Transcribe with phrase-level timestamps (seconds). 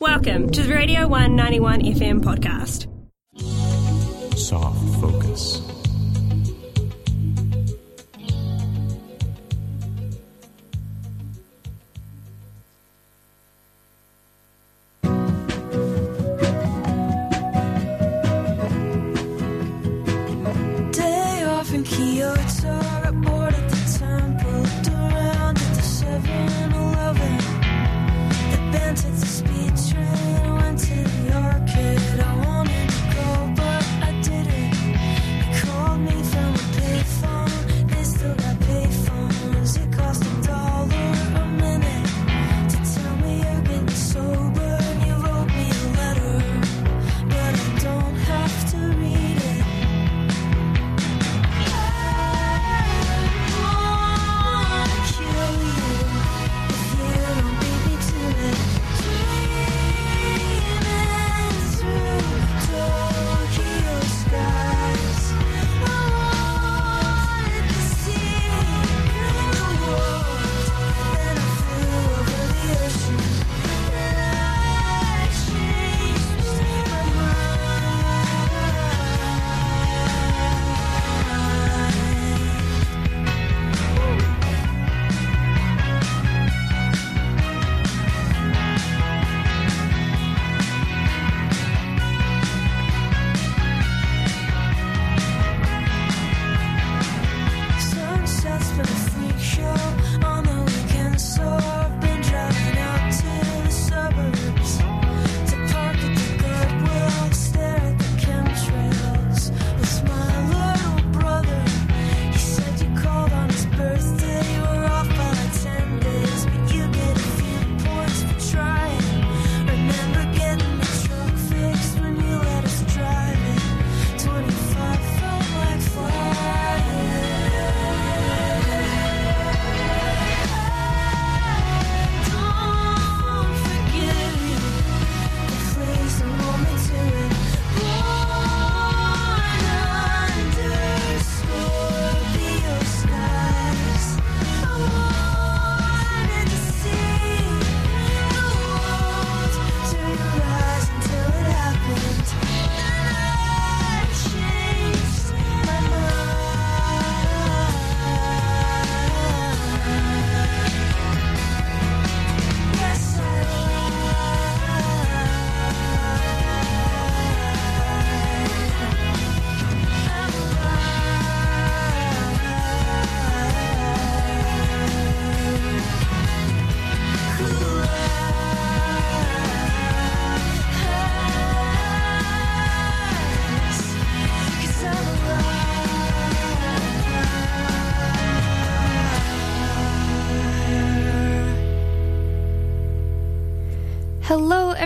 [0.00, 2.88] Welcome to the Radio 191 FM podcast.
[4.34, 5.69] Soft focus.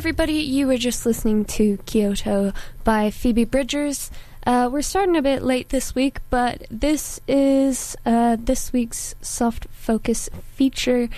[0.04, 0.34] Everybody.
[0.34, 2.52] You were just listening to Kyoto
[2.84, 4.10] by Phoebe Bridgers.
[4.46, 9.66] Uh, we're starting a bit late this week, but this is uh, this week's soft
[9.70, 11.08] focus feature.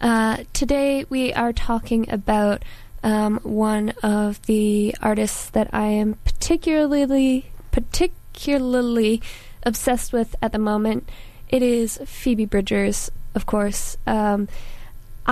[0.00, 2.62] Uh, today, we are talking about
[3.02, 9.20] um, one of the artists that I am particularly particularly
[9.64, 11.06] obsessed with at the moment.
[11.50, 13.98] It is Phoebe Bridgers, of course.
[14.06, 14.48] Um,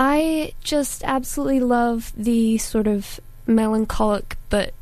[0.01, 4.73] I just absolutely love the sort of melancholic but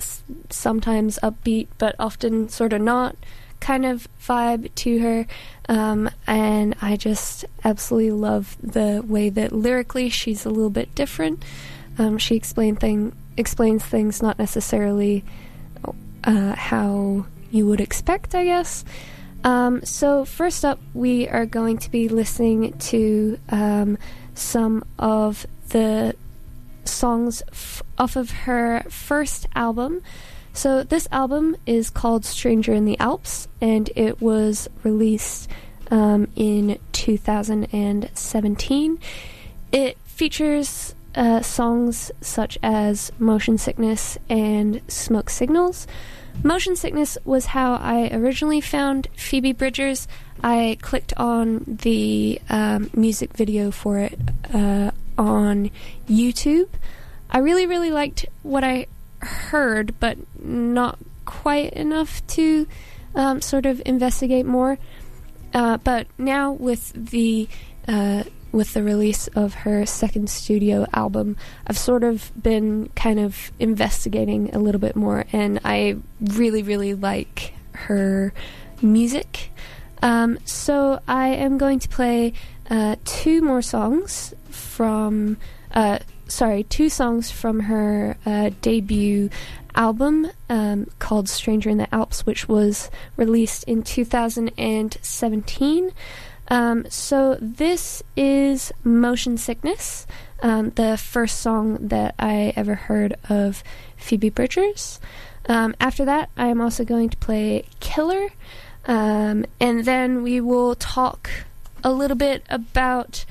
[0.00, 3.14] s- sometimes upbeat but often sort of not
[3.60, 5.26] kind of vibe to her.
[5.68, 11.44] Um, and I just absolutely love the way that lyrically she's a little bit different.
[11.96, 15.22] Um, she explain thing, explains things not necessarily
[16.24, 18.84] uh, how you would expect, I guess.
[19.44, 23.98] Um, so, first up, we are going to be listening to um,
[24.34, 26.14] some of the
[26.84, 30.02] songs f- off of her first album.
[30.52, 35.50] So, this album is called Stranger in the Alps, and it was released
[35.90, 38.98] um, in 2017.
[39.72, 45.86] It features uh, songs such as Motion Sickness and Smoke Signals.
[46.42, 50.06] Motion Sickness was how I originally found Phoebe Bridgers.
[50.42, 54.18] I clicked on the um, music video for it
[54.52, 55.70] uh, on
[56.06, 56.68] YouTube.
[57.30, 58.86] I really, really liked what I
[59.20, 62.66] heard, but not quite enough to
[63.14, 64.78] um, sort of investigate more.
[65.54, 67.48] Uh, but now with the
[67.86, 71.36] uh, with the release of her second studio album,
[71.66, 76.94] I've sort of been kind of investigating a little bit more, and I really, really
[76.94, 78.32] like her
[78.80, 79.50] music.
[80.02, 82.34] Um, so I am going to play
[82.70, 85.36] uh, two more songs from,
[85.72, 85.98] uh,
[86.28, 89.30] sorry, two songs from her uh, debut
[89.74, 95.90] album um, called Stranger in the Alps, which was released in 2017.
[96.48, 100.06] Um, so this is Motion Sickness,
[100.42, 103.62] um, the first song that I ever heard of
[103.96, 105.00] Phoebe Bridgers.
[105.48, 108.28] Um, after that, I am also going to play Killer,
[108.86, 111.30] um, and then we will talk
[111.82, 113.24] a little bit about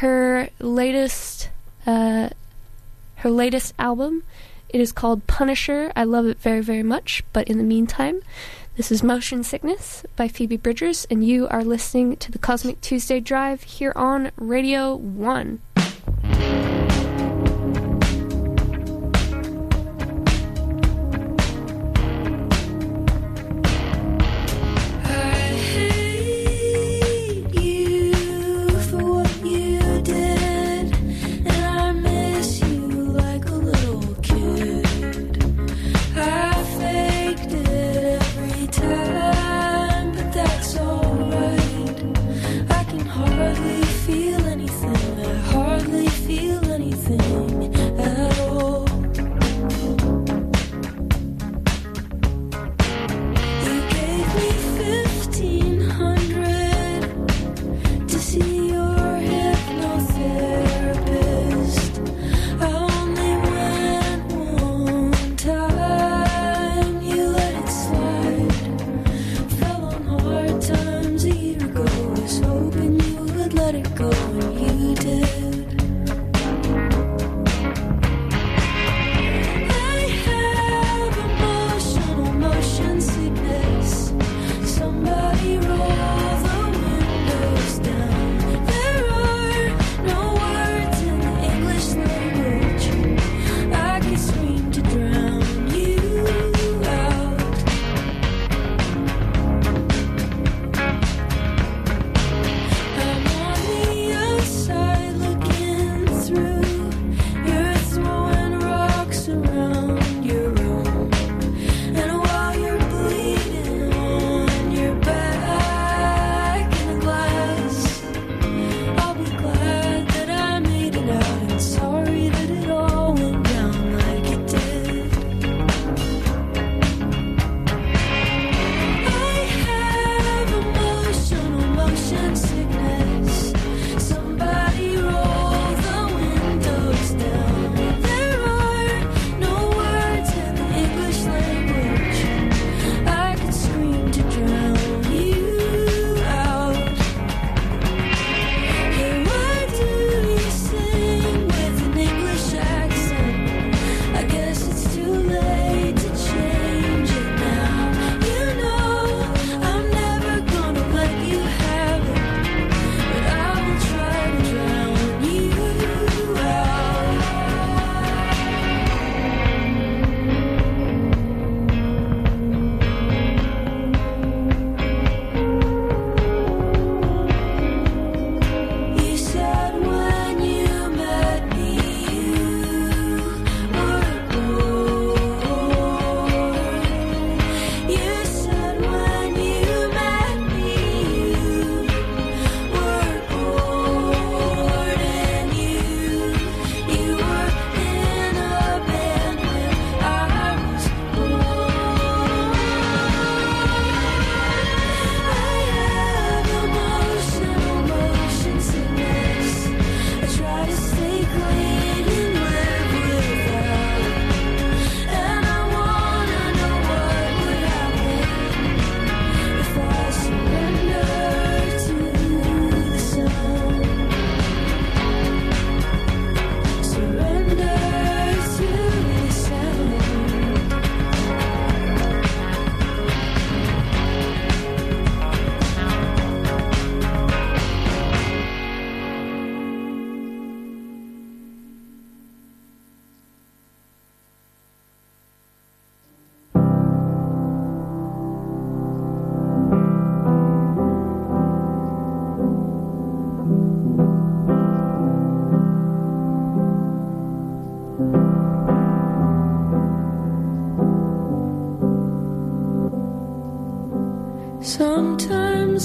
[0.00, 1.48] her latest
[1.86, 2.30] uh,
[3.16, 4.22] her latest album.
[4.68, 5.92] It is called Punisher.
[5.96, 7.24] I love it very, very much.
[7.32, 8.20] But in the meantime,
[8.80, 13.20] this is Motion Sickness by Phoebe Bridgers, and you are listening to the Cosmic Tuesday
[13.20, 15.60] Drive here on Radio 1.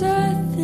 [0.03, 0.54] I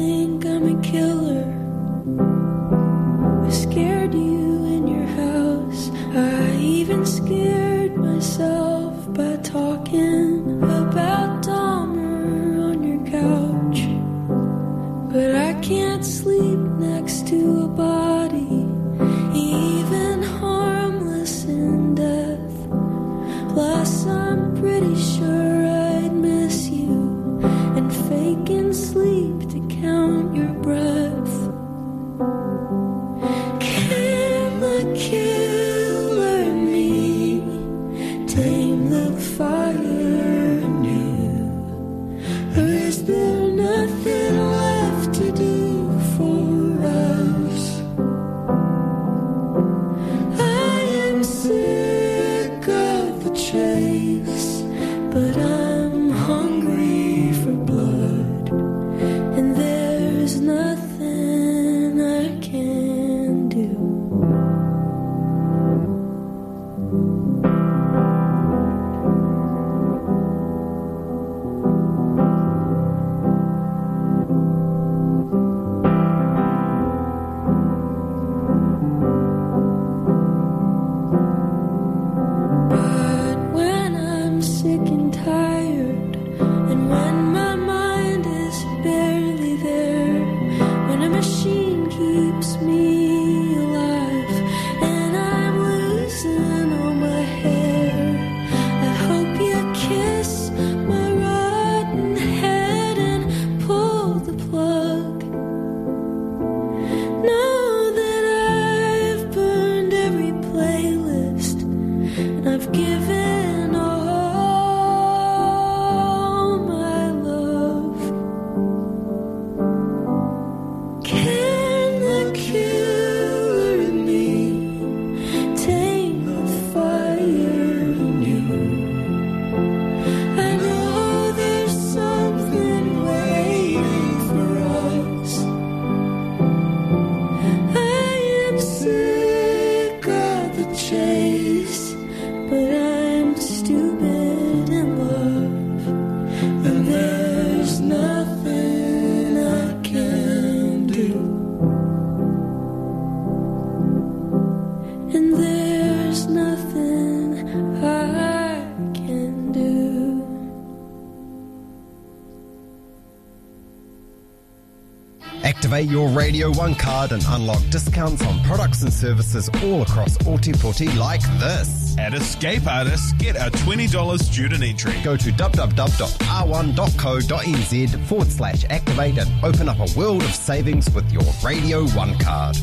[165.72, 170.98] Activate your Radio 1 card and unlock discounts on products and services all across Ōtepoti
[170.98, 171.98] like this.
[171.98, 174.94] At Escape Artists, get a $20 student entry.
[175.02, 181.24] Go to www.r1.co.nz forward slash activate and open up a world of savings with your
[181.42, 182.58] Radio 1 card.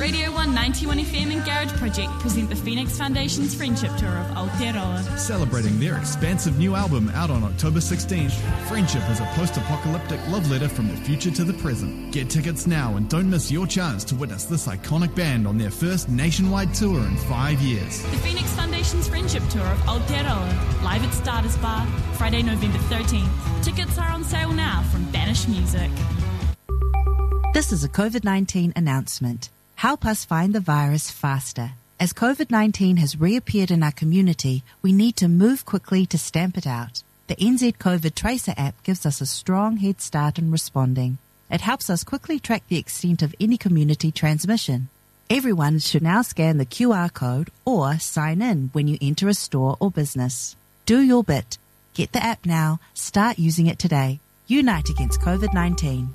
[0.00, 5.18] Radio 191 FM and Garage Project present the Phoenix Foundation's Friendship Tour of Aotearoa.
[5.18, 8.32] Celebrating their expansive new album out on October 16th,
[8.66, 12.12] Friendship is a post apocalyptic love letter from the future to the present.
[12.12, 15.70] Get tickets now and don't miss your chance to witness this iconic band on their
[15.70, 18.00] first nationwide tour in five years.
[18.04, 23.62] The Phoenix Foundation's Friendship Tour of Aotearoa, live at Starters Bar, Friday, November 13th.
[23.62, 25.90] Tickets are on sale now from Banish Music.
[27.52, 29.50] This is a COVID 19 announcement.
[29.80, 31.72] Help us find the virus faster.
[31.98, 36.58] As COVID 19 has reappeared in our community, we need to move quickly to stamp
[36.58, 37.02] it out.
[37.28, 41.16] The NZ COVID Tracer app gives us a strong head start in responding.
[41.50, 44.90] It helps us quickly track the extent of any community transmission.
[45.30, 49.78] Everyone should now scan the QR code or sign in when you enter a store
[49.80, 50.56] or business.
[50.84, 51.56] Do your bit.
[51.94, 52.80] Get the app now.
[52.92, 54.20] Start using it today.
[54.46, 56.14] Unite against COVID 19.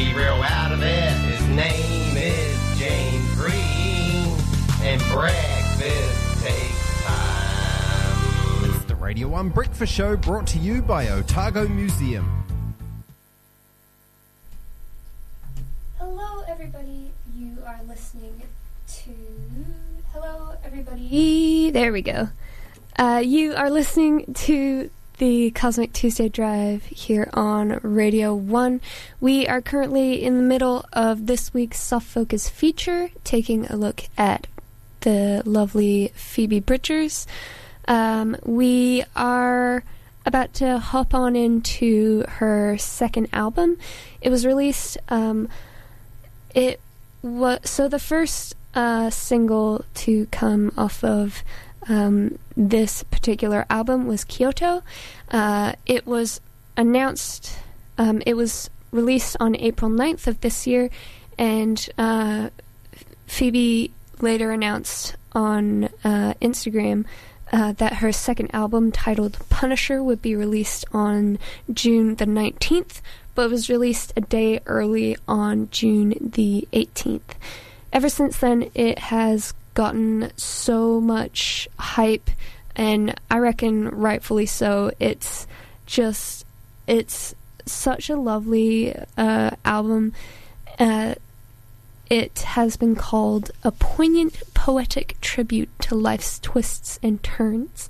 [0.00, 1.12] It's be real out of it.
[1.12, 4.34] His name is James Green.
[4.82, 8.70] And breakfast takes time.
[8.70, 12.26] It's the Radio 1 Breakfast Show brought to you by Otago Museum.
[15.98, 17.10] Hello, everybody.
[17.36, 18.40] You are listening
[19.04, 19.10] to.
[20.14, 21.70] Hello, everybody.
[21.72, 22.30] There we go.
[22.98, 24.90] Uh, you are listening to
[25.20, 28.80] the Cosmic Tuesday Drive here on Radio 1.
[29.20, 34.04] We are currently in the middle of this week's Soft Focus feature, taking a look
[34.16, 34.46] at
[35.00, 37.26] the lovely Phoebe Bridgers.
[37.86, 39.84] Um, we are
[40.24, 43.76] about to hop on into her second album.
[44.22, 44.96] It was released.
[45.10, 45.50] Um,
[46.54, 46.80] it
[47.20, 51.42] was so the first uh, single to come off of
[51.90, 54.82] um, this particular album was Kyoto.
[55.30, 56.40] Uh, it was
[56.76, 57.58] announced.
[57.98, 60.88] Um, it was released on April 9th of this year,
[61.36, 62.50] and uh,
[63.26, 67.06] Phoebe later announced on uh, Instagram
[67.52, 71.38] uh, that her second album, titled Punisher, would be released on
[71.72, 73.00] June the 19th,
[73.34, 77.34] but was released a day early on June the 18th.
[77.92, 82.28] Ever since then, it has gotten so much hype,
[82.76, 84.90] and I reckon rightfully so.
[85.00, 85.46] It's
[85.86, 86.44] just,
[86.86, 87.34] it's
[87.64, 90.12] such a lovely uh, album.
[90.78, 91.14] Uh,
[92.10, 97.88] it has been called a poignant poetic tribute to life's twists and turns.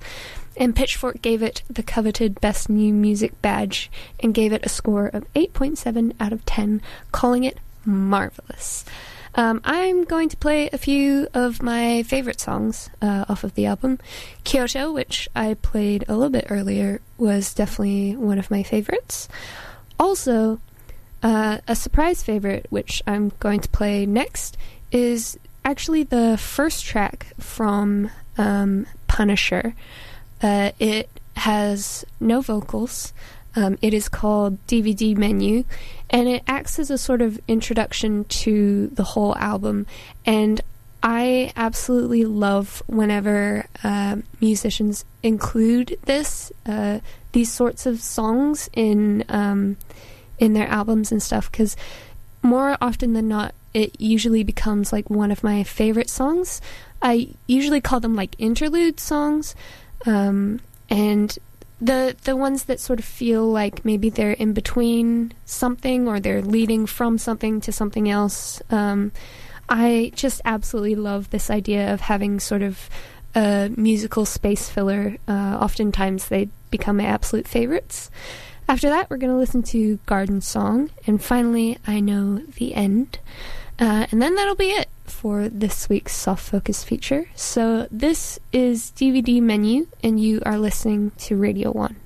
[0.56, 5.08] And Pitchfork gave it the coveted Best New Music badge and gave it a score
[5.08, 8.84] of 8.7 out of 10, calling it marvelous.
[9.34, 13.66] Um, I'm going to play a few of my favorite songs uh, off of the
[13.66, 13.98] album.
[14.44, 19.28] Kyoto, which I played a little bit earlier, was definitely one of my favorites.
[19.98, 20.60] Also,
[21.22, 24.56] uh, a surprise favorite, which I'm going to play next,
[24.90, 29.74] is actually the first track from um, Punisher.
[30.42, 33.12] Uh, it has no vocals.
[33.56, 35.64] Um, it is called DVD Menu,
[36.08, 39.86] and it acts as a sort of introduction to the whole album.
[40.24, 40.60] And
[41.02, 47.00] I absolutely love whenever uh, musicians include this, uh,
[47.32, 49.76] these sorts of songs in um,
[50.40, 51.76] in their albums and stuff because
[52.42, 56.60] more often than not it usually becomes like one of my favorite songs
[57.02, 59.54] i usually call them like interlude songs
[60.06, 60.58] um,
[60.88, 61.38] and
[61.80, 66.42] the the ones that sort of feel like maybe they're in between something or they're
[66.42, 69.12] leading from something to something else um,
[69.68, 72.88] i just absolutely love this idea of having sort of
[73.34, 78.10] a musical space filler uh, oftentimes they become my absolute favorites
[78.70, 83.18] after that, we're going to listen to Garden Song, and finally, I Know the End.
[83.80, 87.30] Uh, and then that'll be it for this week's Soft Focus feature.
[87.34, 91.96] So, this is DVD Menu, and you are listening to Radio 1.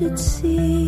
[0.00, 0.79] Should see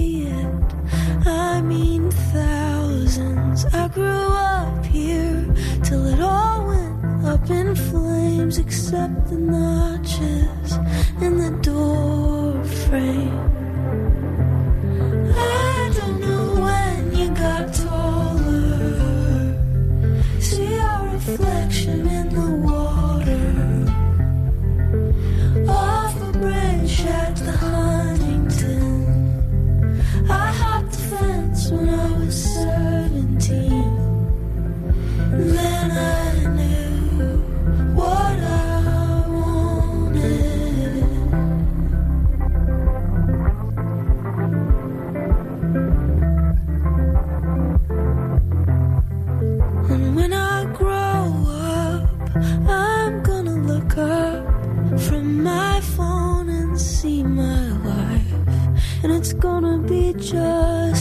[59.35, 60.92] gonna be just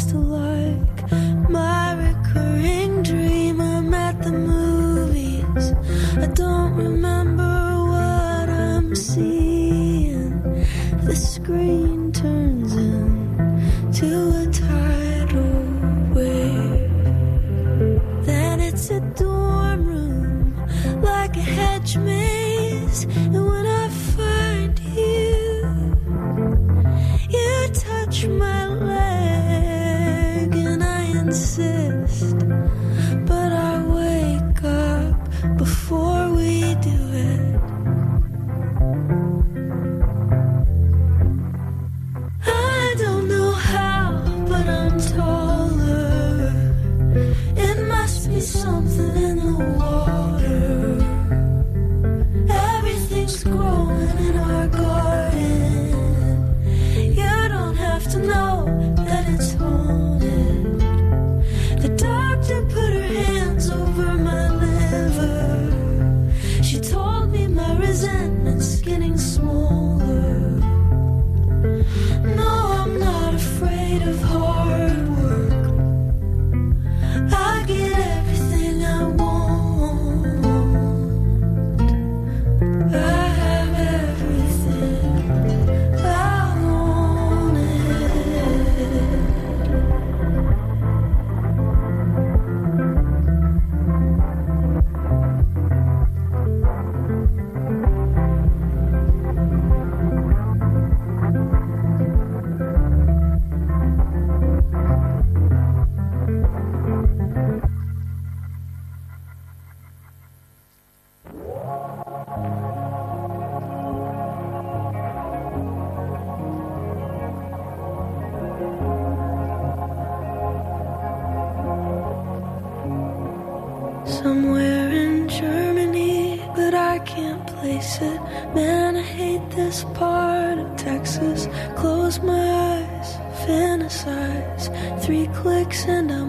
[135.11, 136.20] three clicks and I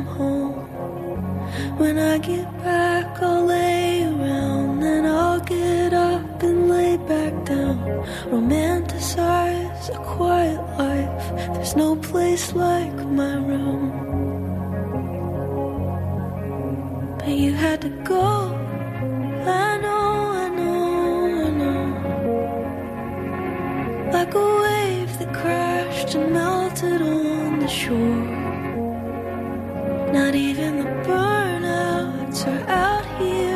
[30.12, 33.51] Not even the burnouts are out here.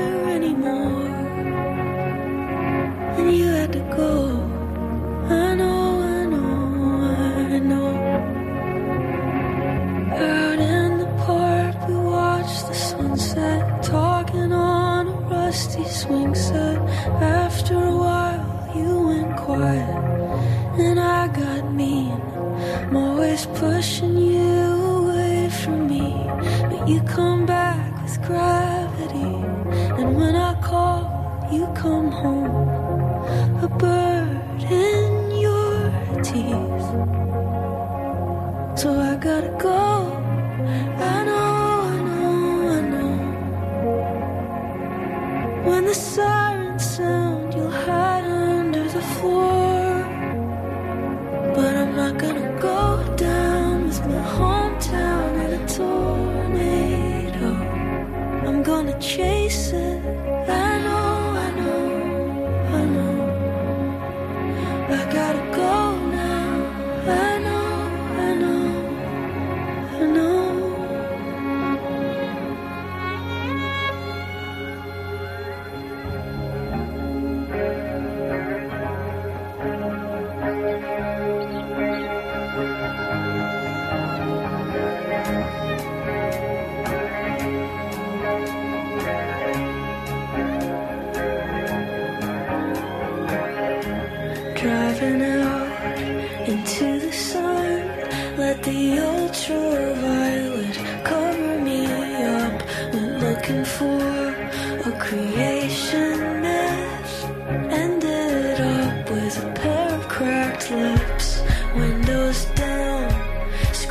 [59.16, 59.85] 追随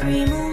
[0.06, 0.45] scream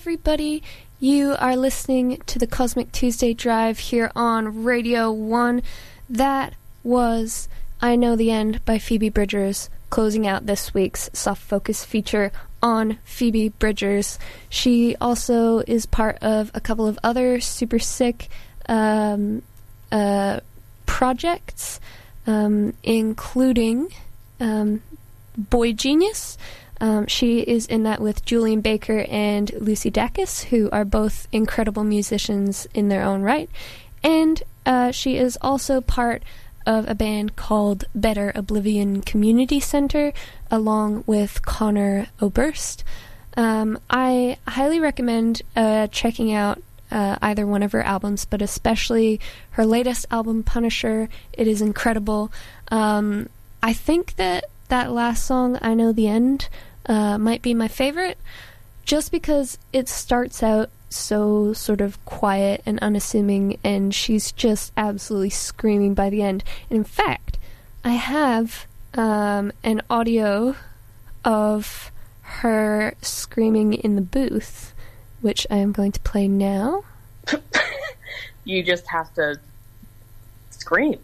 [0.00, 0.62] everybody.
[0.98, 5.60] You are listening to the Cosmic Tuesday Drive here on Radio 1.
[6.08, 7.50] That was
[7.82, 12.32] I Know the End by Phoebe Bridgers, closing out this week's Soft Focus feature
[12.62, 14.18] on Phoebe Bridgers.
[14.48, 18.30] She also is part of a couple of other super sick
[18.70, 19.42] um,
[19.92, 20.40] uh,
[20.86, 21.78] projects,
[22.26, 23.88] um, including
[24.40, 24.80] um,
[25.38, 26.38] boygenius.
[26.80, 31.84] Um, she is in that with Julien Baker and Lucy Dacus, who are both incredible
[31.84, 33.50] musicians in their own right.
[34.02, 36.22] And uh, she is also part
[36.66, 40.12] of a band called Better Oblivion Community Center,
[40.50, 42.84] along with Conor Oberst.
[43.36, 49.20] Um, I highly recommend uh, checking out uh, either one of her albums, but especially
[49.52, 51.08] her latest album, Punisher.
[51.32, 52.32] It is incredible.
[52.68, 53.28] Um,
[53.62, 56.48] I think that that last song, I Know the End,
[56.90, 58.18] uh, might be my favorite
[58.84, 65.30] just because it starts out so sort of quiet and unassuming, and she's just absolutely
[65.30, 66.42] screaming by the end.
[66.68, 67.38] And in fact,
[67.84, 70.56] I have um, an audio
[71.24, 74.74] of her screaming in the booth,
[75.20, 76.82] which I am going to play now.
[78.44, 79.38] you just have to
[80.50, 80.98] scream.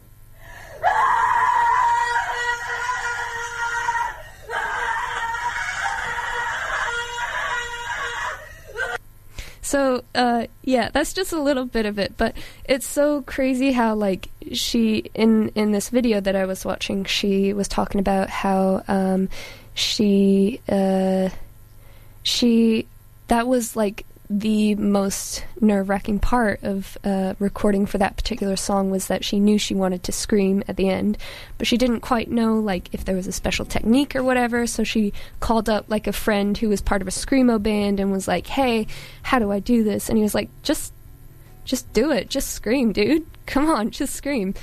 [9.77, 12.35] So, uh, yeah, that's just a little bit of it, but
[12.65, 17.53] it's so crazy how, like, she, in, in this video that I was watching, she
[17.53, 19.29] was talking about how, um,
[19.75, 21.29] she, uh,
[22.23, 22.87] she,
[23.29, 28.91] that was, like, the most nerve wracking part of uh, recording for that particular song
[28.91, 31.17] was that she knew she wanted to scream at the end,
[31.59, 34.67] but she didn't quite know like if there was a special technique or whatever.
[34.67, 38.11] So she called up like a friend who was part of a screamo band and
[38.11, 38.89] was like, "Hey,
[39.23, 40.93] how do I do this?" And he was like, "Just,
[41.65, 42.29] just do it.
[42.29, 43.27] Just scream, dude.
[43.47, 44.55] Come on, just scream."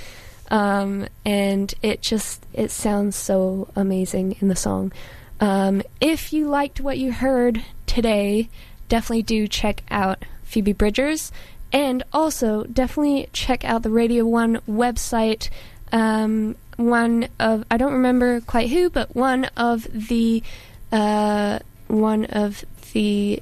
[0.52, 4.91] Um, and it just it sounds so amazing in the song.
[5.39, 8.49] Um, if you liked what you heard today
[8.93, 11.32] definitely do check out Phoebe Bridgers.
[11.71, 15.49] And also, definitely check out the Radio 1 website.
[15.91, 20.43] Um, one of, I don't remember quite who, but one of the,
[20.91, 23.41] uh, one of the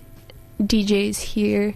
[0.61, 1.73] DJs here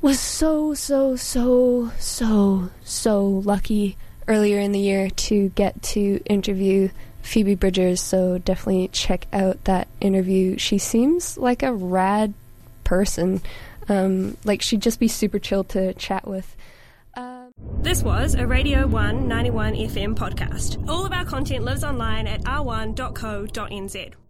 [0.00, 6.88] was so, so, so, so, so lucky earlier in the year to get to interview
[7.20, 10.56] Phoebe Bridgers, so definitely check out that interview.
[10.56, 12.32] She seems like a rad
[12.86, 13.42] person.
[13.88, 16.56] Um, like she'd just be super chill to chat with.
[17.14, 20.88] Um, this was a Radio 1 91 FM podcast.
[20.88, 24.12] All of our content lives online at r1.co.nz.